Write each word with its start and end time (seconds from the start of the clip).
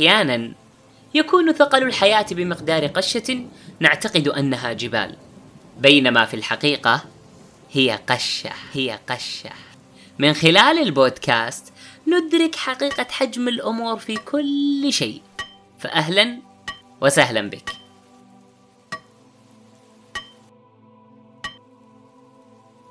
أحيانا 0.00 0.52
يكون 1.14 1.52
ثقل 1.52 1.82
الحياة 1.82 2.26
بمقدار 2.30 2.86
قشة 2.86 3.46
نعتقد 3.80 4.28
أنها 4.28 4.72
جبال 4.72 5.16
بينما 5.78 6.24
في 6.24 6.34
الحقيقة 6.34 7.04
هي 7.72 8.00
قشة 8.06 8.50
هي 8.72 8.98
قشة. 9.08 9.50
من 10.18 10.32
خلال 10.32 10.78
البودكاست 10.78 11.72
ندرك 12.06 12.54
حقيقة 12.54 13.06
حجم 13.10 13.48
الأمور 13.48 13.98
في 13.98 14.16
كل 14.16 14.92
شيء. 14.92 15.22
فاهلا 15.78 16.38
وسهلا 17.00 17.50
بك. 17.50 17.70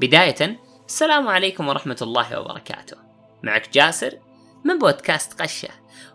بداية 0.02 0.60
السلام 0.88 1.28
عليكم 1.28 1.68
ورحمة 1.68 1.98
الله 2.02 2.40
وبركاته. 2.40 2.98
معك 3.44 3.70
جاسر 3.73 4.18
من 4.66 4.80
بودكاست 4.80 5.41
قشة. 5.41 5.70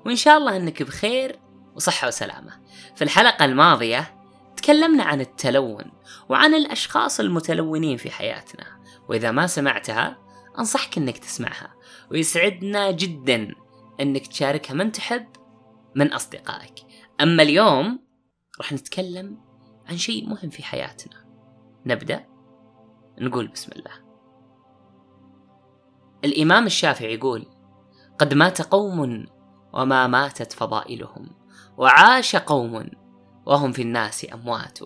وإن 0.07 0.17
شاء 0.17 0.39
الله 0.39 0.57
أنك 0.57 0.83
بخير 0.83 1.41
وصحة 1.75 2.09
وسلامة. 2.09 2.61
في 2.97 3.05
الحلقة 3.05 3.45
الماضية 3.45 4.19
تكلمنا 4.57 5.05
عن 5.05 5.21
التلون 5.21 5.85
وعن 6.29 6.55
الأشخاص 6.55 7.21
المتلونين 7.21 7.97
في 7.97 8.11
حياتنا. 8.11 8.65
وإذا 9.09 9.31
ما 9.31 9.47
سمعتها 9.47 10.19
أنصحك 10.59 10.99
أنك 10.99 11.19
تسمعها. 11.19 11.75
ويسعدنا 12.11 12.91
جدا 12.91 13.55
أنك 14.01 14.27
تشاركها 14.27 14.75
من 14.75 14.93
تحب 14.93 15.27
من 15.95 16.13
أصدقائك. 16.13 16.75
أما 17.21 17.43
اليوم 17.43 18.05
راح 18.59 18.73
نتكلم 18.73 19.39
عن 19.87 19.97
شيء 19.97 20.29
مهم 20.29 20.51
في 20.51 20.63
حياتنا. 20.63 21.25
نبدأ 21.87 22.25
نقول 23.19 23.49
بسم 23.49 23.73
الله. 23.73 24.05
الإمام 26.25 26.67
الشافعي 26.67 27.15
يقول 27.15 27.47
قد 28.19 28.35
مات 28.35 28.63
قوم 28.63 29.27
وما 29.73 30.07
ماتت 30.07 30.53
فضائلهم 30.53 31.31
وعاش 31.77 32.37
قوم 32.37 32.91
وهم 33.47 33.73
في 33.73 33.83
الناس 33.83 34.27
أموات. 34.33 34.79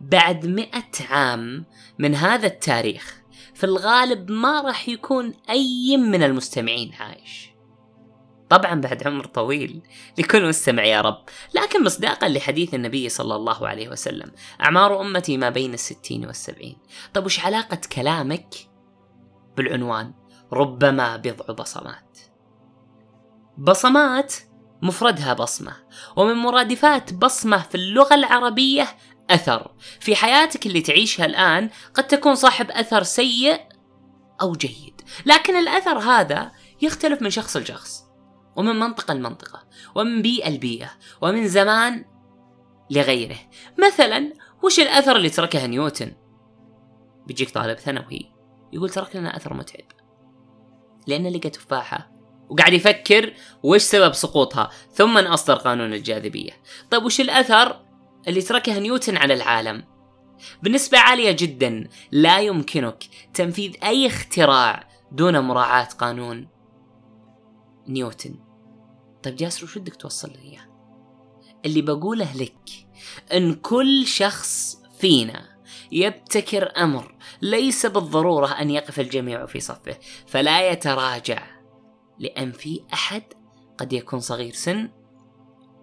بعد 0.00 0.46
مئة 0.46 1.06
عام 1.10 1.66
من 1.98 2.14
هذا 2.14 2.46
التاريخ 2.46 3.20
في 3.54 3.64
الغالب 3.64 4.30
ما 4.30 4.60
راح 4.60 4.88
يكون 4.88 5.34
أي 5.50 5.96
من 5.96 6.22
المستمعين 6.22 6.94
عايش. 6.94 7.50
طبعا 8.48 8.80
بعد 8.80 9.06
عمر 9.06 9.24
طويل 9.24 9.82
لكل 10.18 10.48
مستمع 10.48 10.84
يا 10.84 11.00
رب. 11.00 11.24
لكن 11.54 11.84
مصداقا 11.84 12.28
لحديث 12.28 12.74
النبي 12.74 13.08
صلى 13.08 13.36
الله 13.36 13.68
عليه 13.68 13.88
وسلم 13.88 14.32
أعمار 14.62 15.00
أمتي 15.00 15.36
ما 15.36 15.50
بين 15.50 15.74
الستين 15.74 16.26
والسبعين. 16.26 16.76
طب 17.14 17.24
وش 17.24 17.40
علاقة 17.44 17.80
كلامك 17.92 18.54
بالعنوان؟ 19.56 20.14
ربما 20.52 21.16
بضع 21.16 21.54
بصمات. 21.54 22.29
بصمات 23.60 24.34
مفردها 24.82 25.34
بصمة 25.34 25.76
ومن 26.16 26.34
مرادفات 26.34 27.14
بصمة 27.14 27.58
في 27.58 27.74
اللغة 27.74 28.14
العربية 28.14 28.88
أثر. 29.30 29.74
في 30.00 30.16
حياتك 30.16 30.66
اللي 30.66 30.80
تعيشها 30.80 31.26
الآن 31.26 31.70
قد 31.94 32.06
تكون 32.06 32.34
صاحب 32.34 32.70
أثر 32.70 33.02
سيء 33.02 33.60
أو 34.42 34.52
جيد 34.52 35.00
لكن 35.26 35.56
الأثر 35.56 35.98
هذا 35.98 36.52
يختلف 36.82 37.22
من 37.22 37.30
شخص 37.30 37.56
لشخص 37.56 38.04
ومن 38.56 38.78
منطقة 38.78 39.14
لمنطقة 39.14 39.68
ومن 39.94 40.22
بيئة 40.22 40.50
لبيئة 40.50 40.90
ومن 41.22 41.48
زمان 41.48 42.04
لغيره. 42.90 43.38
مثلا 43.78 44.32
وش 44.62 44.80
الأثر 44.80 45.16
اللي 45.16 45.30
تركه 45.30 45.66
نيوتن؟ 45.66 46.12
بيجيك 47.26 47.50
طالب 47.50 47.78
ثانوي 47.78 48.32
يقول 48.72 48.90
ترك 48.90 49.16
لنا 49.16 49.36
أثر 49.36 49.54
متعب 49.54 49.84
لأنه 51.06 51.28
لقى 51.28 51.50
تفاحة 51.50 52.19
وقاعد 52.50 52.72
يفكر 52.72 53.32
وش 53.62 53.80
سبب 53.80 54.12
سقوطها 54.12 54.70
ثم 54.92 55.18
أصدر 55.18 55.54
قانون 55.54 55.92
الجاذبية. 55.92 56.52
طيب 56.90 57.04
وش 57.04 57.20
الأثر 57.20 57.80
اللي 58.28 58.42
تركه 58.42 58.78
نيوتن 58.78 59.16
على 59.16 59.34
العالم؟ 59.34 59.84
بنسبة 60.62 60.98
عالية 60.98 61.30
جدا 61.30 61.88
لا 62.12 62.40
يمكنك 62.40 63.04
تنفيذ 63.34 63.72
أي 63.84 64.06
اختراع 64.06 64.88
دون 65.12 65.38
مراعاة 65.38 65.84
قانون 65.84 66.48
نيوتن. 67.88 68.34
طيب 69.22 69.36
جاسر 69.36 69.64
وش 69.64 69.78
بدك 69.78 69.96
توصل 69.96 70.32
لي 70.32 70.42
إياه؟ 70.42 70.70
اللي 71.64 71.82
بقوله 71.82 72.36
لك 72.36 72.68
إن 73.32 73.54
كل 73.54 74.06
شخص 74.06 74.76
فينا 74.98 75.58
يبتكر 75.92 76.72
أمر 76.76 77.14
ليس 77.42 77.86
بالضرورة 77.86 78.46
أن 78.46 78.70
يقف 78.70 79.00
الجميع 79.00 79.46
في 79.46 79.60
صفه 79.60 79.96
فلا 80.26 80.70
يتراجع. 80.70 81.59
لأن 82.20 82.52
في 82.52 82.80
أحد 82.92 83.22
قد 83.78 83.92
يكون 83.92 84.20
صغير 84.20 84.52
سن 84.52 84.90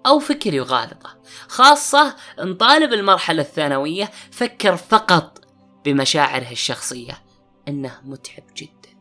أو 0.06 0.20
فكر 0.20 0.54
يغالطه. 0.54 1.22
خاصة 1.48 2.16
إن 2.42 2.54
طالب 2.54 2.94
المرحلة 2.94 3.42
الثانوية 3.42 4.12
فكر 4.32 4.78
فقط 4.78 5.46
بمشاعره 5.86 6.52
الشخصية. 6.52 7.24
إنه 7.68 8.02
متعب 8.04 8.44
جدا. 8.58 8.98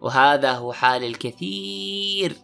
وهذا 0.00 0.52
هو 0.52 0.72
حال 0.72 1.04
الكثير 1.04 2.36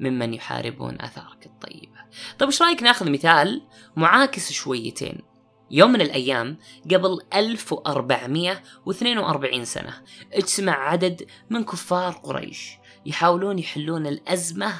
ممن 0.00 0.34
يحاربون 0.34 1.00
آثارك 1.00 1.46
الطيبة. 1.46 1.98
طيب 2.38 2.48
إيش 2.48 2.62
رأيك 2.62 2.82
نأخذ 2.82 3.10
مثال 3.10 3.62
معاكس 3.96 4.52
شويتين؟ 4.52 5.27
يوم 5.70 5.92
من 5.92 6.00
الأيام 6.00 6.58
قبل 6.84 7.20
1442 7.34 9.64
سنة 9.64 10.02
اجتمع 10.32 10.72
عدد 10.72 11.26
من 11.50 11.64
كفار 11.64 12.12
قريش 12.12 12.72
يحاولون 13.06 13.58
يحلون 13.58 14.06
الأزمة 14.06 14.72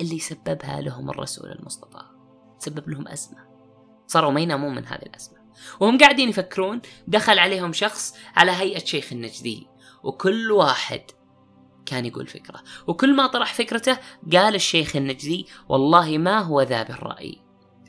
اللي 0.00 0.18
سببها 0.18 0.80
لهم 0.80 1.10
الرسول 1.10 1.52
المصطفى 1.52 2.02
سبب 2.58 2.88
لهم 2.88 3.08
أزمة. 3.08 3.44
صاروا 4.06 4.30
ما 4.30 4.40
ينامون 4.40 4.74
من 4.74 4.86
هذه 4.86 5.02
الأزمة. 5.02 5.38
وهم 5.80 5.98
قاعدين 5.98 6.28
يفكرون 6.28 6.80
دخل 7.06 7.38
عليهم 7.38 7.72
شخص 7.72 8.16
على 8.36 8.52
هيئة 8.52 8.84
شيخ 8.84 9.12
النجدي 9.12 9.66
وكل 10.02 10.52
واحد 10.52 11.02
كان 11.86 12.06
يقول 12.06 12.26
فكرة. 12.26 12.62
وكل 12.86 13.16
ما 13.16 13.26
طرح 13.26 13.54
فكرته 13.54 13.98
قال 14.32 14.54
الشيخ 14.54 14.96
النجدي 14.96 15.46
والله 15.68 16.18
ما 16.18 16.38
هو 16.38 16.62
ذا 16.62 16.82
بالرأي. 16.82 17.43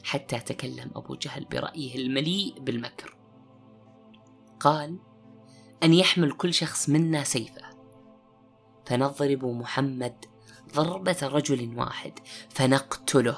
حتى 0.06 0.40
تكلم 0.40 0.92
أبو 0.96 1.16
جهل 1.16 1.46
برأيه 1.46 1.96
المليء 1.96 2.60
بالمكر. 2.60 3.18
قال 4.60 5.00
أن 5.84 5.94
يحمل 5.94 6.32
كل 6.32 6.54
شخص 6.54 6.90
منا 6.90 7.24
سيفه. 7.24 7.70
فنضرب 8.86 9.46
محمد 9.46 10.26
ضربة 10.76 11.18
رجل 11.24 11.78
واحد 11.78 12.20
فنقتله. 12.50 13.38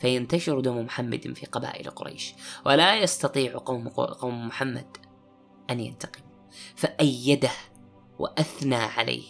فينتشر 0.00 0.60
دم 0.60 0.84
محمد 0.84 1.32
في 1.36 1.46
قبائل 1.46 1.90
قريش. 1.90 2.34
ولا 2.66 2.96
يستطيع 2.96 3.58
قوم 3.58 3.88
قوم 3.88 4.46
محمد 4.46 4.96
أن 5.70 5.80
ينتقموا 5.80 6.50
فأيده 6.76 7.52
وأثنى 8.18 8.76
عليه. 8.76 9.28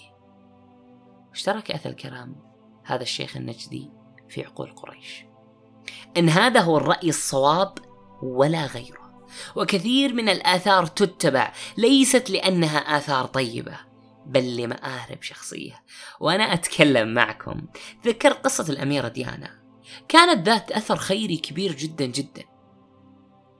اشترك 1.32 1.70
أثى 1.70 1.88
الكرام 1.88 2.36
هذا 2.84 3.02
الشيخ 3.02 3.36
النجدي 3.36 3.90
في 4.28 4.44
عقول 4.44 4.72
قريش. 4.72 5.24
إن 6.16 6.28
هذا 6.28 6.60
هو 6.60 6.76
الرأي 6.76 7.08
الصواب 7.08 7.78
ولا 8.22 8.66
غيره. 8.66 9.26
وكثير 9.56 10.14
من 10.14 10.28
الآثار 10.28 10.86
تتبع 10.86 11.52
ليست 11.76 12.30
لأنها 12.30 12.78
آثار 12.78 13.26
طيبة 13.26 13.76
بل 14.26 14.56
لمآرب 14.56 15.22
شخصية. 15.22 15.84
وأنا 16.20 16.44
أتكلم 16.44 17.14
معكم. 17.14 17.66
ذكر 18.04 18.32
قصة 18.32 18.72
الأميرة 18.72 19.08
ديانا. 19.08 19.50
كانت 20.08 20.46
ذات 20.46 20.72
أثر 20.72 20.96
خيري 20.96 21.36
كبير 21.36 21.72
جدا 21.72 22.06
جدا. 22.06 22.44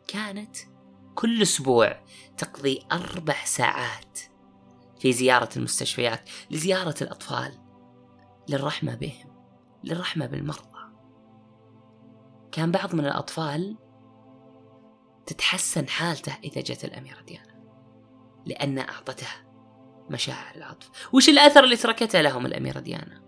كانت 0.08 0.56
كل 1.14 1.42
أسبوع 1.42 2.00
تقضي 2.38 2.82
أربع 2.92 3.44
ساعات 3.44 4.18
في 5.00 5.12
زيارة 5.12 5.48
المستشفيات 5.56 6.30
لزيارة 6.50 6.94
الأطفال 7.02 7.58
للرحمة 8.48 8.94
بهم 8.94 9.36
للرحمة 9.84 10.26
بالمرضى. 10.26 10.75
كان 12.56 12.70
بعض 12.70 12.94
من 12.94 13.06
الأطفال 13.06 13.76
تتحسن 15.26 15.88
حالته 15.88 16.36
إذا 16.44 16.60
جت 16.60 16.84
الأميرة 16.84 17.20
ديانا 17.20 17.56
لأن 18.46 18.78
أعطته 18.78 19.26
مشاعر 20.10 20.56
العطف. 20.56 21.14
وش 21.14 21.28
الأثر 21.28 21.64
اللي 21.64 21.76
تركته 21.76 22.20
لهم 22.20 22.46
الأميرة 22.46 22.80
ديانا؟ 22.80 23.22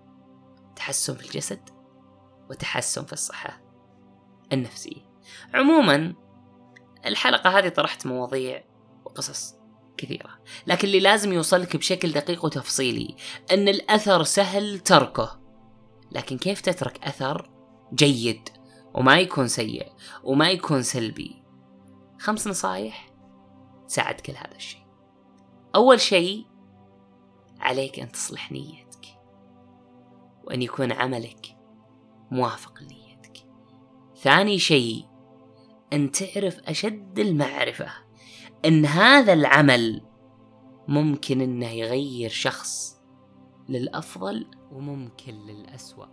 تحسن 0.77 1.15
في 1.15 1.27
الجسد 1.27 1.69
وتحسن 2.51 3.05
في 3.05 3.13
الصحة 3.13 3.61
النفسية. 4.53 5.11
عموما 5.55 6.15
الحلقة 7.07 7.59
هذه 7.59 7.69
طرحت 7.69 8.07
مواضيع 8.07 8.65
وقصص 9.05 9.55
كثيرة 9.97 10.39
لكن 10.67 10.89
اللي 10.89 11.01
لازم 11.01 11.33
يوصلك 11.33 11.77
بشكل 11.77 12.13
دقيق 12.13 12.45
وتفصيلي 12.45 13.17
أن 13.53 13.69
الأثر 13.69 14.23
سهل 14.23 14.79
تركه 14.79 15.41
لكن 16.13 16.39
كيف 16.39 16.61
تترك 16.61 17.05
أثر 17.05 17.51
جيد 17.95 18.58
وما 18.99 19.19
يكون 19.19 19.49
سيء 19.49 19.93
وما 20.25 20.51
يكون 20.51 20.83
سلبي. 20.83 21.43
خمس 22.19 22.49
نصايح 22.49 23.11
تساعد 23.89 24.15
كل 24.21 24.33
هذا 24.33 24.57
الشيء. 24.57 24.87
أول 25.75 26.01
شيء 26.01 26.47
عليك 27.61 28.01
أن 28.01 28.13
تصلح 28.13 28.53
نيتك. 28.53 29.07
وأن 30.45 30.63
يكون 30.63 30.93
عملك 30.93 31.57
موافق 32.31 32.83
لنيتك. 32.83 33.49
ثاني 34.17 34.59
شيء 34.59 35.05
أن 35.93 36.11
تعرف 36.11 36.59
أشد 36.59 37.19
المعرفة 37.19 37.89
أن 38.65 38.87
هذا 38.87 39.33
العمل 39.33 40.03
ممكن 40.89 41.41
أنه 41.41 41.71
يغير 41.71 42.31
شخص 42.31 43.01
للأفضل 43.69 44.47
وممكن 44.73 45.35
للأسوأ. 45.35 46.07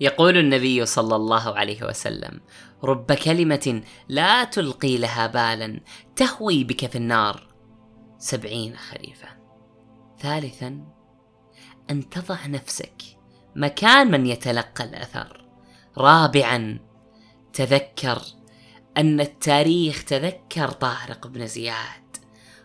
يقول 0.00 0.36
النبي 0.36 0.86
صلى 0.86 1.16
الله 1.16 1.58
عليه 1.58 1.82
وسلم 1.82 2.40
رب 2.84 3.12
كلمة 3.12 3.82
لا 4.08 4.44
تلقي 4.44 4.98
لها 4.98 5.26
بالا 5.26 5.80
تهوي 6.16 6.64
بك 6.64 6.86
في 6.86 6.98
النار. 6.98 7.46
سبعين 8.18 8.76
خريفا. 8.76 9.28
ثالثا 10.18 10.84
أن 11.90 12.08
تضع 12.08 12.46
نفسك 12.46 13.02
مكان 13.56 14.10
من 14.10 14.26
يتلقى 14.26 14.84
الأثر. 14.84 15.44
رابعا 15.98 16.78
تذكر 17.52 18.22
أن 18.96 19.20
التاريخ 19.20 20.04
تذكر 20.04 20.68
طارق 20.68 21.26
بن 21.26 21.46
زياد 21.46 22.16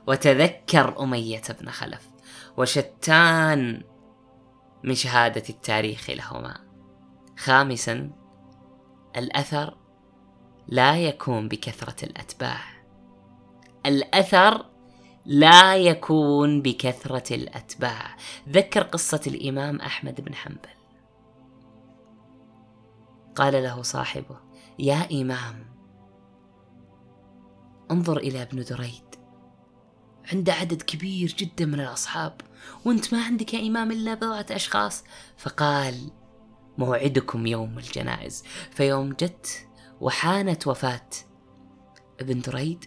وتذكر 0.07 1.03
أمية 1.03 1.41
بن 1.61 1.69
خلف 1.69 2.09
وشتان 2.57 3.83
من 4.83 4.95
شهادة 4.95 5.43
التاريخ 5.49 6.09
لهما. 6.09 6.65
خامسا 7.37 8.11
الأثر 9.17 9.77
لا 10.67 10.97
يكون 10.97 11.47
بكثرة 11.47 12.05
الأتباع. 12.05 12.61
الأثر 13.85 14.65
لا 15.25 15.75
يكون 15.75 16.61
بكثرة 16.61 17.35
الأتباع. 17.35 18.15
ذكر 18.49 18.83
قصة 18.83 19.21
الإمام 19.27 19.81
أحمد 19.81 20.21
بن 20.21 20.35
حنبل. 20.35 20.69
قال 23.35 23.53
له 23.63 23.81
صاحبه 23.81 24.39
يا 24.79 25.21
إمام 25.21 25.75
انظر 27.91 28.17
إلى 28.17 28.41
ابن 28.41 28.63
دريد. 28.63 29.15
عنده 30.33 30.53
عدد 30.53 30.81
كبير 30.81 31.35
جدا 31.39 31.65
من 31.65 31.79
الأصحاب 31.79 32.41
وأنت 32.85 33.13
ما 33.13 33.25
عندك 33.25 33.53
يا 33.53 33.67
إمام 33.67 33.91
إلا 33.91 34.13
بضعة 34.13 34.45
أشخاص. 34.51 35.03
فقال 35.37 36.11
موعدكم 36.77 37.47
يوم 37.47 37.77
الجنائز. 37.77 38.43
فيوم 38.71 39.09
جت 39.09 39.67
وحانت 40.01 40.67
وفاة 40.67 41.09
ابن 42.19 42.41
دريد 42.41 42.85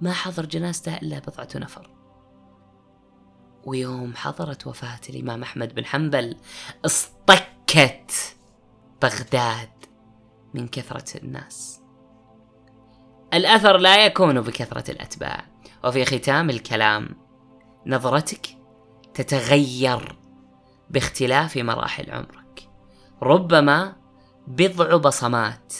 ما 0.00 0.12
حضر 0.12 0.46
جنازته 0.46 0.96
إلا 0.96 1.18
بضعة 1.18 1.48
نفر. 1.56 1.90
ويوم 3.64 4.16
حضرت 4.16 4.66
وفاة 4.66 5.00
الإمام 5.08 5.42
أحمد 5.42 5.74
بن 5.74 5.84
حنبل 5.84 6.36
اصطكت 6.84 8.36
بغداد 9.02 9.70
من 10.54 10.68
كثرة 10.68 11.24
الناس. 11.24 11.80
الأثر 13.34 13.76
لا 13.76 14.06
يكون 14.06 14.40
بكثرة 14.40 14.90
الأتباع. 14.90 15.44
وفي 15.84 16.04
ختام 16.04 16.50
الكلام 16.50 17.08
نظرتك 17.86 18.46
تتغير 19.14 20.18
باختلاف 20.90 21.56
مراحل 21.56 22.10
عمرك. 22.10 22.43
ربما 23.24 23.96
بضع 24.46 24.96
بصمات 24.96 25.74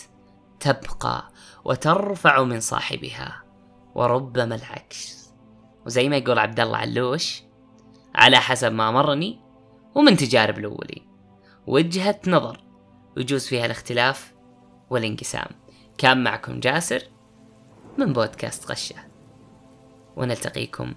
تبقى 0.61 1.29
وترفع 1.65 2.43
من 2.43 2.61
صاحبها 2.61 3.43
وربما 3.95 4.55
العكس. 4.55 5.31
وزي 5.87 6.09
ما 6.09 6.17
يقول 6.17 6.39
عبد 6.39 6.61
الله 6.61 6.77
علوش 6.77 7.43
على 8.15 8.37
حسب 8.37 8.73
ما 8.73 8.91
مرني 8.91 9.41
ومن 9.95 10.17
تجارب 10.17 10.59
الأولي 10.59 11.03
وجهة 11.67 12.21
نظر 12.27 12.65
يجوز 13.17 13.47
فيها 13.47 13.67
الاختلاف 13.67 14.35
والانقسام. 14.91 15.49
كان 15.99 16.25
معكم 16.25 16.61
جاسر 16.61 17.03
من 17.99 18.13
بودكاست 18.13 18.71
غشة. 18.71 18.97
ونلتقيكم 20.17 20.95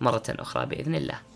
مرة 0.00 0.22
أخرى 0.28 0.66
بإذن 0.66 0.94
الله. 0.94 1.27